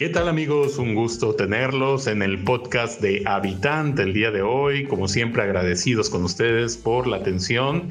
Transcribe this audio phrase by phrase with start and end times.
[0.00, 0.78] ¿Qué tal amigos?
[0.78, 4.86] Un gusto tenerlos en el podcast de Habitante el día de hoy.
[4.86, 7.90] Como siempre agradecidos con ustedes por la atención,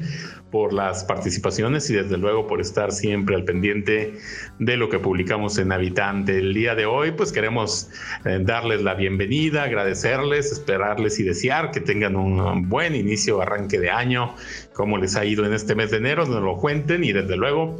[0.50, 4.14] por las participaciones y desde luego por estar siempre al pendiente
[4.58, 6.38] de lo que publicamos en Habitante.
[6.38, 7.88] El día de hoy pues queremos
[8.24, 13.90] eh, darles la bienvenida, agradecerles, esperarles y desear que tengan un buen inicio, arranque de
[13.90, 14.34] año,
[14.72, 17.78] cómo les ha ido en este mes de enero, nos lo cuenten y desde luego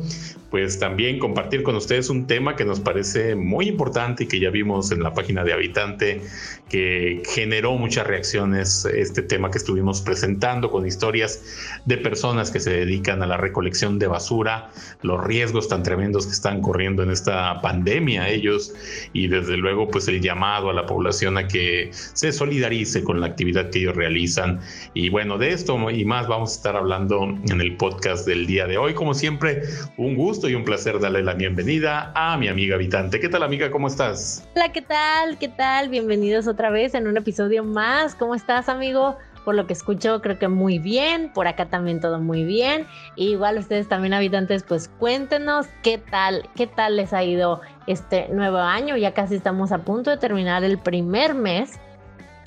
[0.50, 4.50] pues también compartir con ustedes un tema que nos parece muy importante y que ya
[4.50, 6.20] vimos en la página de Habitante,
[6.68, 12.70] que generó muchas reacciones, este tema que estuvimos presentando con historias de personas que se
[12.70, 14.70] dedican a la recolección de basura,
[15.02, 18.74] los riesgos tan tremendos que están corriendo en esta pandemia ellos
[19.12, 23.26] y desde luego pues el llamado a la población a que se solidarice con la
[23.26, 24.60] actividad que ellos realizan.
[24.94, 28.66] Y bueno, de esto y más vamos a estar hablando en el podcast del día
[28.66, 28.94] de hoy.
[28.94, 29.62] Como siempre,
[29.96, 33.20] un gusto y un placer darle la bienvenida a mi amiga habitante.
[33.20, 33.70] ¿Qué tal amiga?
[33.70, 34.48] ¿Cómo estás?
[34.54, 35.38] Hola, ¿qué tal?
[35.38, 35.88] ¿Qué tal?
[35.88, 38.14] Bienvenidos otra vez en un episodio más.
[38.14, 39.16] ¿Cómo estás amigo?
[39.50, 41.32] Por lo que escucho, creo que muy bien.
[41.34, 42.86] Por acá también todo muy bien.
[43.16, 48.58] igual ustedes también habitantes, pues cuéntenos qué tal, qué tal les ha ido este nuevo
[48.58, 48.96] año.
[48.96, 51.80] Ya casi estamos a punto de terminar el primer mes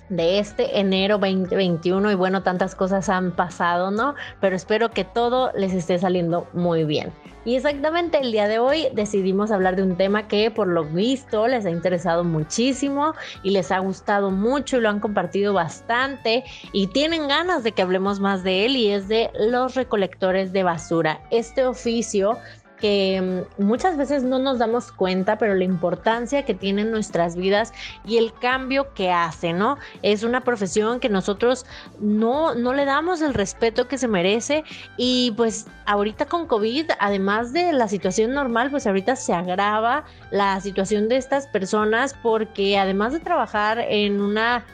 [0.10, 4.16] de este enero 2021 y bueno, tantas cosas han pasado, ¿no?
[4.42, 7.12] Pero espero que todo les esté saliendo muy bien.
[7.46, 11.48] Y exactamente el día de hoy decidimos hablar de un tema que por lo visto
[11.48, 16.88] les ha interesado muchísimo y les ha gustado mucho y lo han compartido bastante y
[16.88, 21.20] tienen ganas de que hablemos más de él y es de los recolectores de basura.
[21.32, 22.38] Este oficio
[22.84, 27.38] que mm, muchas veces no nos damos cuenta, pero la importancia que tiene en nuestras
[27.38, 27.72] vidas
[28.06, 29.78] y el cambio que hace, ¿no?
[30.02, 31.66] Es una profesión que nosotros
[32.02, 34.66] no, no le damos el respeto que se merece
[34.98, 40.60] y pues ahorita con COVID, además de la situación normal, pues ahorita se agrava la
[40.60, 44.66] situación de estas personas porque además de trabajar en una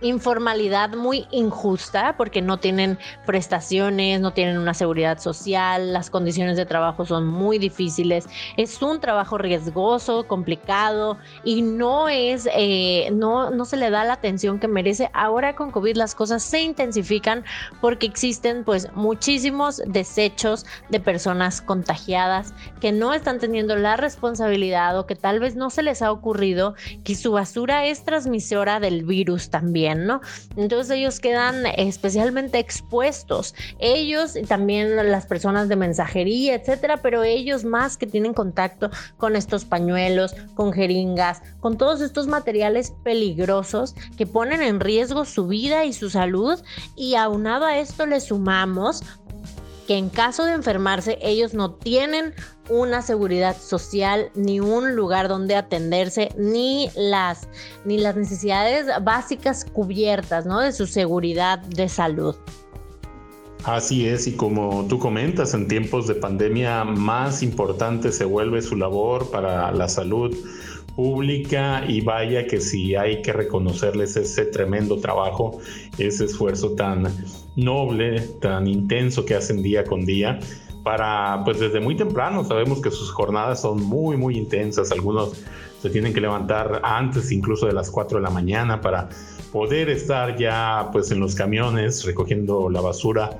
[0.00, 6.66] informalidad muy injusta porque no tienen prestaciones, no tienen una seguridad social, las condiciones de
[6.66, 13.64] trabajo son muy difíciles, es un trabajo riesgoso, complicado y no es, eh, no, no
[13.64, 15.10] se le da la atención que merece.
[15.12, 17.44] Ahora con COVID las cosas se intensifican
[17.80, 25.06] porque existen pues muchísimos desechos de personas contagiadas que no están teniendo la responsabilidad o
[25.06, 26.74] que tal vez no se les ha ocurrido
[27.04, 29.89] que su basura es transmisora del virus también.
[30.56, 37.64] Entonces ellos quedan especialmente expuestos, ellos y también las personas de mensajería, etcétera, pero ellos
[37.64, 44.26] más que tienen contacto con estos pañuelos, con jeringas, con todos estos materiales peligrosos que
[44.26, 46.58] ponen en riesgo su vida y su salud
[46.96, 49.02] y aunado a esto le sumamos
[49.90, 52.32] que en caso de enfermarse ellos no tienen
[52.68, 57.48] una seguridad social, ni un lugar donde atenderse, ni las,
[57.84, 60.60] ni las necesidades básicas cubiertas, ¿no?
[60.60, 62.36] De su seguridad de salud.
[63.64, 68.76] Así es, y como tú comentas, en tiempos de pandemia más importante se vuelve su
[68.76, 70.32] labor para la salud
[70.94, 75.58] pública y vaya que si hay que reconocerles ese tremendo trabajo,
[75.98, 77.12] ese esfuerzo tan
[77.64, 80.38] noble, tan intenso que hacen día con día
[80.82, 84.90] para, pues desde muy temprano sabemos que sus jornadas son muy, muy intensas.
[84.92, 85.42] Algunos
[85.80, 89.08] se tienen que levantar antes incluso de las 4 de la mañana para
[89.52, 93.30] poder estar ya pues en los camiones recogiendo la basura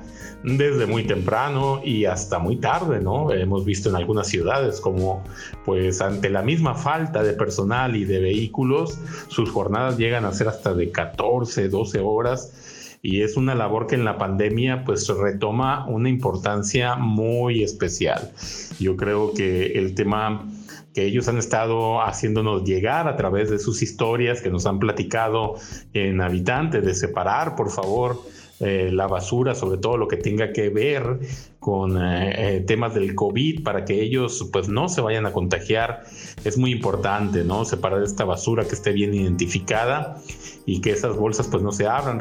[0.43, 3.31] desde muy temprano y hasta muy tarde, ¿no?
[3.31, 5.23] Hemos visto en algunas ciudades como
[5.65, 10.47] pues ante la misma falta de personal y de vehículos, sus jornadas llegan a ser
[10.47, 12.53] hasta de 14, 12 horas
[13.01, 18.31] y es una labor que en la pandemia pues retoma una importancia muy especial.
[18.79, 20.47] Yo creo que el tema
[20.93, 25.55] que ellos han estado haciéndonos llegar a través de sus historias que nos han platicado
[25.93, 28.19] en Habitante, de separar, por favor,
[28.59, 31.19] eh, la basura, sobre todo lo que tenga que ver
[31.59, 36.03] con eh, eh, temas del COVID para que ellos pues no se vayan a contagiar.
[36.43, 37.65] Es muy importante, ¿no?
[37.65, 40.21] Separar esta basura que esté bien identificada
[40.65, 42.19] y que esas bolsas pues no se abran.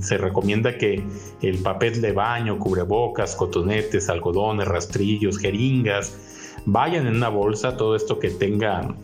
[0.00, 1.04] se recomienda que
[1.42, 8.18] el papel de baño, cubrebocas, cotonetes, algodones, rastrillos, jeringas, vayan en una bolsa, todo esto
[8.18, 8.94] que tenga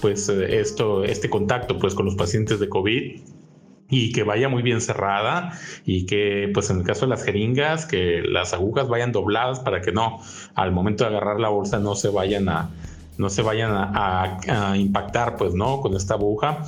[0.00, 3.20] pues esto, este contacto pues con los pacientes de COVID
[3.90, 5.52] y que vaya muy bien cerrada
[5.84, 9.80] y que pues en el caso de las jeringas que las agujas vayan dobladas para
[9.80, 10.20] que no
[10.54, 12.70] al momento de agarrar la bolsa no se vayan a
[13.16, 16.64] no se vayan a, impactar pues no con esta aguja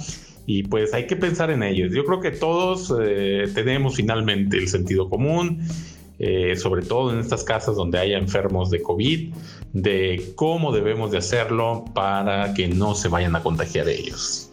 [0.46, 4.68] y pues hay que pensar en ellos yo creo que todos eh, tenemos finalmente el
[4.68, 5.60] sentido común
[6.22, 9.32] eh, sobre todo en estas casas donde haya enfermos de COVID,
[9.72, 14.49] de cómo debemos de hacerlo para que no se vayan a contagiar ellos.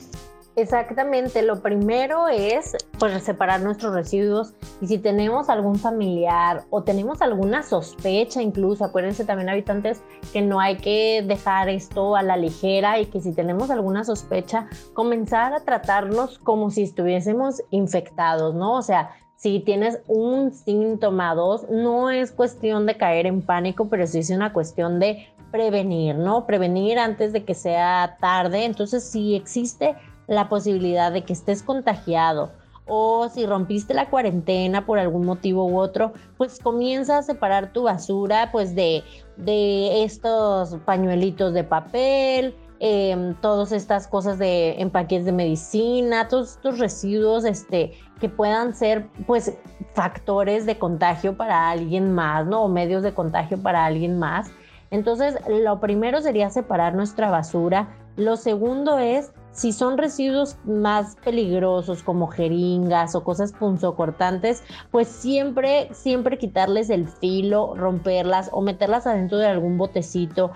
[0.57, 7.21] Exactamente, lo primero es pues separar nuestros residuos y si tenemos algún familiar o tenemos
[7.21, 10.01] alguna sospecha incluso, acuérdense también habitantes
[10.33, 14.67] que no hay que dejar esto a la ligera y que si tenemos alguna sospecha
[14.95, 18.77] comenzar a tratarnos como si estuviésemos infectados, ¿no?
[18.77, 24.07] O sea, si tienes un síntoma, dos, no es cuestión de caer en pánico, pero
[24.07, 26.47] sí es una cuestión de prevenir, ¿no?
[26.47, 28.65] Prevenir antes de que sea tarde.
[28.65, 29.95] Entonces, si existe
[30.27, 32.51] la posibilidad de que estés contagiado
[32.87, 37.83] o si rompiste la cuarentena por algún motivo u otro, pues comienza a separar tu
[37.83, 39.03] basura pues de,
[39.35, 46.79] de estos pañuelitos de papel, eh, todas estas cosas de empaques de medicina, todos estos
[46.79, 49.53] residuos este, que puedan ser pues
[49.93, 52.63] factores de contagio para alguien más, ¿no?
[52.63, 54.51] O medios de contagio para alguien más.
[54.91, 57.97] Entonces, lo primero sería separar nuestra basura.
[58.15, 65.89] Lo segundo es si son residuos más peligrosos como jeringas o cosas punzocortantes, pues siempre,
[65.93, 70.51] siempre quitarles el filo, romperlas o meterlas adentro de algún botecito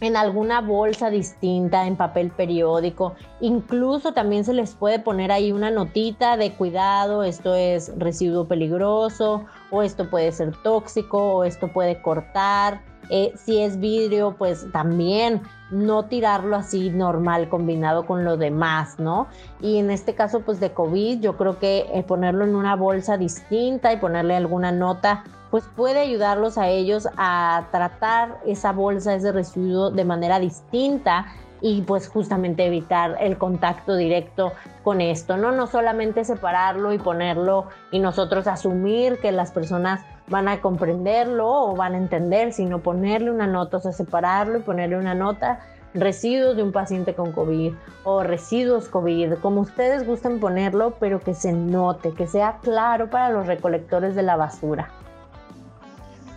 [0.00, 3.14] en alguna bolsa distinta, en papel periódico.
[3.40, 9.44] Incluso también se les puede poner ahí una notita de cuidado, esto es residuo peligroso,
[9.70, 12.82] o esto puede ser tóxico, o esto puede cortar.
[13.10, 19.26] Eh, si es vidrio, pues también no tirarlo así normal combinado con lo demás, ¿no?
[19.60, 23.16] Y en este caso, pues de COVID, yo creo que eh, ponerlo en una bolsa
[23.16, 29.32] distinta y ponerle alguna nota, pues puede ayudarlos a ellos a tratar esa bolsa, ese
[29.32, 31.26] residuo de manera distinta
[31.60, 34.52] y pues justamente evitar el contacto directo
[34.84, 35.52] con esto, ¿no?
[35.52, 41.76] No solamente separarlo y ponerlo y nosotros asumir que las personas van a comprenderlo o
[41.76, 45.60] van a entender, sino ponerle una nota, o sea, separarlo y ponerle una nota,
[45.94, 47.72] residuos de un paciente con COVID
[48.04, 53.30] o residuos COVID, como ustedes gusten ponerlo, pero que se note, que sea claro para
[53.30, 54.90] los recolectores de la basura.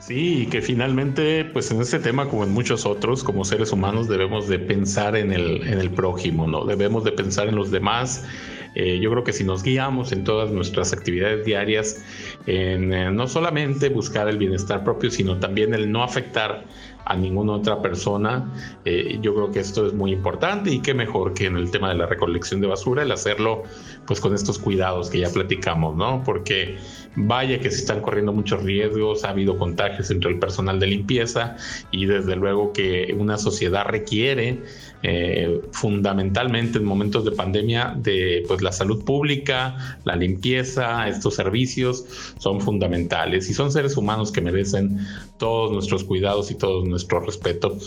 [0.10, 4.48] Sí, que finalmente, pues en este tema, como en muchos otros, como seres humanos, debemos
[4.48, 6.66] de pensar en el, en el prójimo, ¿no?
[6.66, 8.26] Debemos de pensar en los demás.
[8.74, 12.04] Eh, yo creo que si nos guiamos en todas nuestras actividades diarias,
[12.48, 16.66] en eh, no solamente buscar el bienestar propio, sino también el no afectar
[17.06, 18.52] a ninguna otra persona.
[18.86, 21.90] Eh, yo creo que esto es muy importante y qué mejor que en el tema
[21.90, 23.64] de la recolección de basura, el hacerlo
[24.06, 26.24] pues con estos cuidados que ya platicamos, ¿no?
[26.24, 26.78] Porque
[27.16, 31.58] vaya que se están corriendo muchos riesgos, ha habido contagios entre el personal de limpieza
[31.92, 34.60] y desde luego que una sociedad requiere
[35.02, 42.06] eh, fundamentalmente en momentos de pandemia de pues la salud pública, la limpieza, estos servicios
[42.38, 45.00] son fundamentales y son seres humanos que merecen
[45.38, 47.78] todos nuestros cuidados y todo nuestro respeto.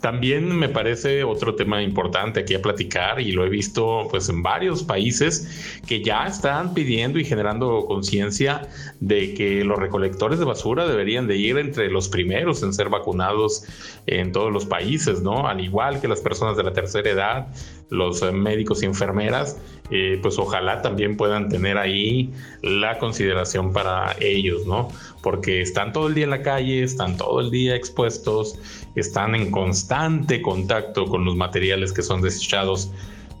[0.00, 4.42] También me parece otro tema importante aquí a platicar y lo he visto pues en
[4.42, 8.68] varios países que ya están pidiendo y generando conciencia
[9.00, 13.64] de que los recolectores de basura deberían de ir entre los primeros en ser vacunados
[14.06, 15.48] en todos los países, ¿no?
[15.48, 17.48] Al igual que las personas de la tercera edad,
[17.90, 19.58] los médicos y enfermeras,
[19.90, 22.30] eh, pues ojalá también puedan tener ahí
[22.62, 24.88] la consideración para ellos, ¿no?
[25.22, 28.58] Porque están todo el día en la calle, están todo el día expuestos,
[28.94, 32.90] están en constante contacto con los materiales que son desechados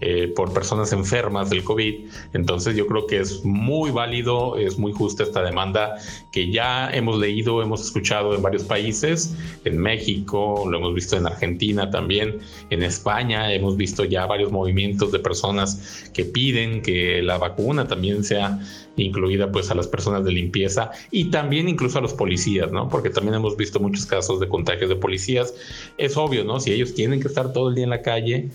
[0.00, 1.94] eh, por personas enfermas del COVID.
[2.32, 5.96] Entonces yo creo que es muy válido, es muy justa esta demanda
[6.32, 11.26] que ya hemos leído, hemos escuchado en varios países, en México, lo hemos visto en
[11.26, 12.38] Argentina también,
[12.70, 18.22] en España, hemos visto ya varios movimientos de personas que piden que la vacuna también
[18.24, 18.60] sea
[18.96, 22.88] incluida pues a las personas de limpieza y también incluso a los policías, ¿no?
[22.88, 25.54] Porque también hemos visto muchos casos de contagios de policías.
[25.98, 26.60] Es obvio, ¿no?
[26.60, 28.50] Si ellos tienen que estar todo el día en la calle,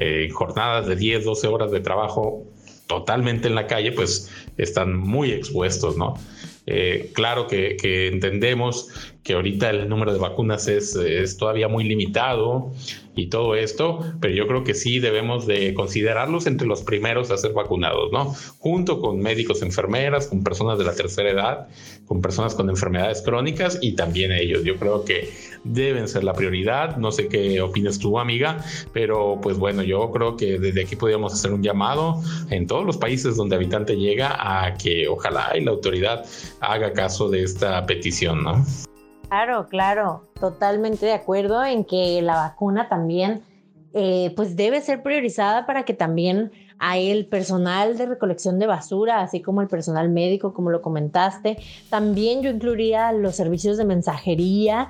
[0.00, 2.44] eh, jornadas de 10, 12 horas de trabajo
[2.86, 6.14] totalmente en la calle, pues están muy expuestos, ¿no?
[6.66, 7.76] Eh, claro que,
[8.08, 8.88] entendemos
[9.22, 12.72] que ahorita el número de vacunas es, es, todavía muy limitado
[13.14, 17.36] y todo esto, pero yo creo que sí debemos de considerarlos entre los primeros a
[17.36, 18.34] ser vacunados, ¿no?
[18.58, 21.68] Junto con médicos, enfermeras, con personas de la tercera edad,
[22.06, 24.64] con personas con enfermedades crónicas y también ellos.
[24.64, 25.28] Yo creo que
[25.64, 26.96] deben ser la prioridad.
[26.96, 31.32] No sé qué opinas tú, amiga, pero pues bueno, yo creo que desde aquí podríamos
[31.32, 35.70] hacer un llamado en todos los países donde habitante llega a que ojalá y la
[35.72, 36.24] autoridad
[36.60, 38.64] haga caso de esta petición, ¿no?
[39.28, 43.42] Claro, claro, totalmente de acuerdo en que la vacuna también,
[43.94, 46.50] eh, pues debe ser priorizada para que también
[46.80, 51.58] a el personal de recolección de basura, así como el personal médico, como lo comentaste.
[51.90, 54.88] También yo incluiría los servicios de mensajería,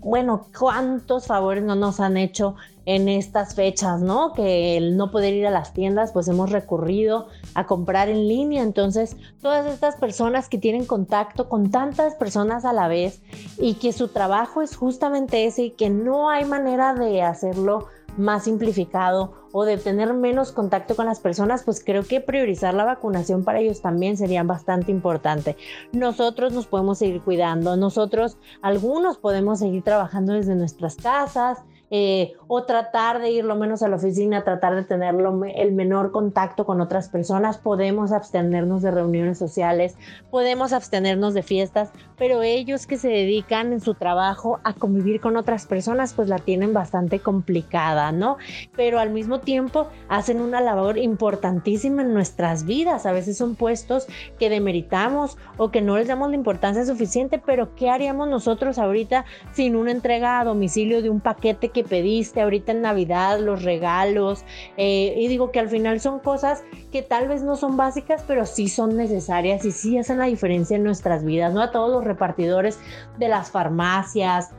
[0.00, 4.32] bueno, cuántos favores no nos han hecho en estas fechas, ¿no?
[4.32, 8.62] Que el no poder ir a las tiendas, pues hemos recurrido a comprar en línea.
[8.62, 13.20] Entonces, todas estas personas que tienen contacto con tantas personas a la vez
[13.58, 18.44] y que su trabajo es justamente ese y que no hay manera de hacerlo más
[18.44, 23.44] simplificado o de tener menos contacto con las personas, pues creo que priorizar la vacunación
[23.44, 25.56] para ellos también sería bastante importante.
[25.92, 31.58] Nosotros nos podemos seguir cuidando, nosotros algunos podemos seguir trabajando desde nuestras casas,
[31.90, 35.14] eh, o tratar de ir lo menos a la oficina, tratar de tener
[35.54, 37.58] el menor contacto con otras personas.
[37.58, 39.96] Podemos abstenernos de reuniones sociales,
[40.30, 45.36] podemos abstenernos de fiestas, pero ellos que se dedican en su trabajo a convivir con
[45.36, 48.36] otras personas, pues la tienen bastante complicada, ¿no?
[48.76, 53.06] Pero al mismo tiempo hacen una labor importantísima en nuestras vidas.
[53.06, 54.06] A veces son puestos
[54.38, 59.24] que demeritamos o que no les damos la importancia suficiente, pero ¿qué haríamos nosotros ahorita
[59.52, 64.44] sin una entrega a domicilio de un paquete que pediste ahorita en Navidad, los regalos.
[64.76, 68.46] Eh, y digo que al final son cosas que tal vez no son básicas, pero
[68.46, 71.60] sí son necesarias y sí hacen la diferencia en nuestras vidas, ¿no?
[71.60, 72.78] A todos los repartidores
[73.18, 74.50] de las farmacias,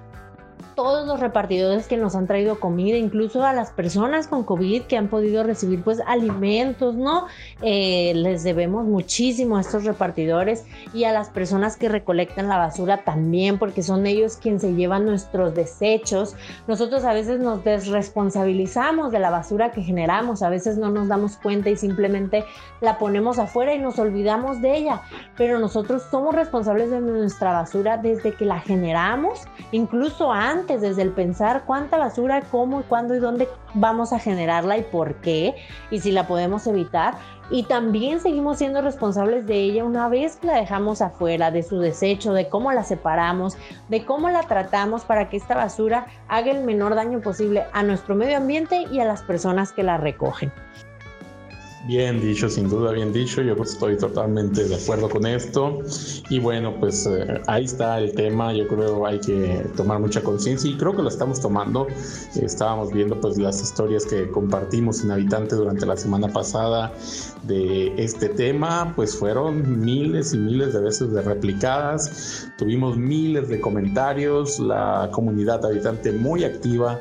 [0.75, 4.97] todos los repartidores que nos han traído comida, incluso a las personas con COVID que
[4.97, 7.27] han podido recibir pues alimentos, ¿no?
[7.61, 13.03] Eh, les debemos muchísimo a estos repartidores y a las personas que recolectan la basura
[13.03, 16.35] también, porque son ellos quienes se llevan nuestros desechos.
[16.67, 21.37] Nosotros a veces nos desresponsabilizamos de la basura que generamos, a veces no nos damos
[21.37, 22.45] cuenta y simplemente
[22.81, 25.01] la ponemos afuera y nos olvidamos de ella,
[25.37, 31.11] pero nosotros somos responsables de nuestra basura desde que la generamos, incluso antes desde el
[31.11, 35.55] pensar cuánta basura, cómo, cuándo y dónde vamos a generarla y por qué,
[35.91, 37.13] y si la podemos evitar.
[37.51, 41.79] Y también seguimos siendo responsables de ella una vez que la dejamos afuera, de su
[41.79, 43.57] desecho, de cómo la separamos,
[43.89, 48.15] de cómo la tratamos para que esta basura haga el menor daño posible a nuestro
[48.15, 50.51] medio ambiente y a las personas que la recogen.
[51.85, 53.41] Bien dicho, sin duda, bien dicho.
[53.41, 55.79] Yo estoy totalmente de acuerdo con esto.
[56.29, 58.53] Y bueno, pues eh, ahí está el tema.
[58.53, 61.87] Yo creo hay que tomar mucha conciencia y creo que lo estamos tomando.
[62.35, 66.91] estábamos viendo pues las historias que compartimos en Habitante durante la semana pasada
[67.43, 68.91] de este tema.
[68.95, 72.51] Pues fueron miles y miles de veces replicadas.
[72.57, 74.59] Tuvimos miles de comentarios.
[74.59, 76.99] La comunidad habitante muy activa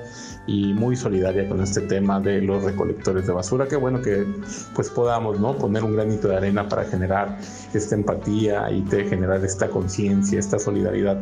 [0.48, 3.68] y muy solidaria con este tema de los recolectores de basura.
[3.68, 4.26] Qué bueno que
[4.74, 5.54] pues podamos ¿no?
[5.56, 7.38] poner un granito de arena para generar
[7.74, 11.20] esta empatía y de generar esta conciencia, esta solidaridad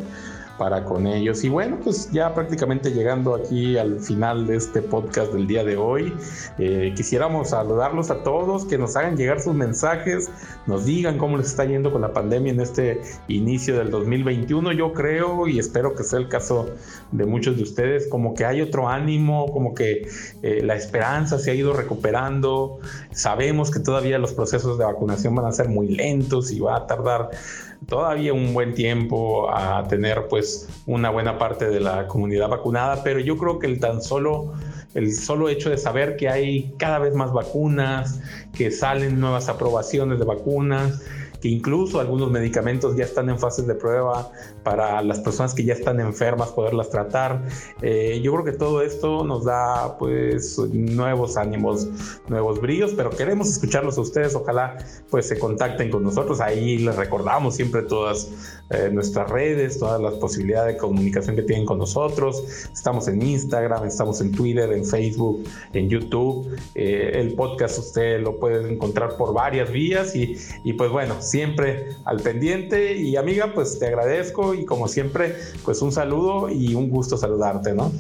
[0.58, 1.44] para con ellos.
[1.44, 5.76] Y bueno, pues ya prácticamente llegando aquí al final de este podcast del día de
[5.76, 6.12] hoy,
[6.58, 10.30] eh, quisiéramos saludarlos a todos, que nos hagan llegar sus mensajes,
[10.66, 14.72] nos digan cómo les está yendo con la pandemia en este inicio del 2021.
[14.72, 16.70] Yo creo y espero que sea el caso
[17.12, 20.08] de muchos de ustedes, como que hay otro ánimo, como que
[20.42, 22.78] eh, la esperanza se ha ido recuperando.
[23.12, 26.86] Sabemos que todavía los procesos de vacunación van a ser muy lentos y va a
[26.86, 27.30] tardar
[27.86, 33.20] todavía un buen tiempo a tener pues una buena parte de la comunidad vacunada, pero
[33.20, 34.54] yo creo que el tan solo
[34.96, 38.18] el solo hecho de saber que hay cada vez más vacunas,
[38.56, 41.02] que salen nuevas aprobaciones de vacunas,
[41.40, 44.30] que incluso algunos medicamentos ya están en fases de prueba
[44.62, 47.42] para las personas que ya están enfermas poderlas tratar.
[47.82, 51.88] Eh, yo creo que todo esto nos da pues nuevos ánimos,
[52.28, 54.34] nuevos brillos, pero queremos escucharlos a ustedes.
[54.34, 54.76] Ojalá
[55.10, 56.40] pues se contacten con nosotros.
[56.40, 58.28] Ahí les recordamos siempre todas
[58.70, 62.42] eh, nuestras redes, todas las posibilidades de comunicación que tienen con nosotros.
[62.72, 66.56] Estamos en Instagram, estamos en Twitter, en Facebook, en YouTube.
[66.74, 71.96] Eh, el podcast usted lo puede encontrar por varias vías y, y pues bueno, siempre
[72.04, 72.96] al pendiente.
[72.96, 77.74] Y amiga, pues te agradezco y como siempre, pues un saludo y un gusto saludarte,
[77.74, 77.92] ¿no?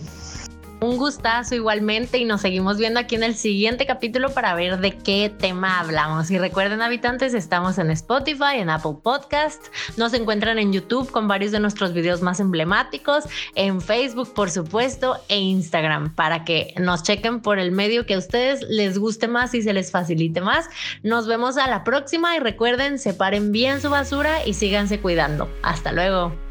[0.86, 4.92] Un gustazo igualmente y nos seguimos viendo aquí en el siguiente capítulo para ver de
[4.92, 6.30] qué tema hablamos.
[6.30, 9.64] Y recuerden habitantes, estamos en Spotify, en Apple Podcast,
[9.96, 13.24] nos encuentran en YouTube con varios de nuestros videos más emblemáticos,
[13.56, 18.18] en Facebook por supuesto e Instagram para que nos chequen por el medio que a
[18.18, 20.68] ustedes les guste más y se les facilite más.
[21.02, 25.50] Nos vemos a la próxima y recuerden, separen bien su basura y síganse cuidando.
[25.64, 26.45] Hasta luego.